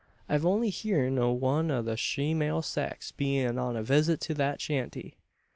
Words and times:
I've 0.27 0.47
only 0.47 0.71
heern 0.71 1.19
o' 1.19 1.31
one 1.31 1.69
o' 1.69 1.83
the 1.83 1.95
shemale 1.95 2.63
sex 2.63 3.11
bein' 3.11 3.59
on 3.59 3.75
a 3.75 3.83
visit 3.83 4.19
to 4.21 4.33
thet 4.33 4.59
shanty." 4.59 5.19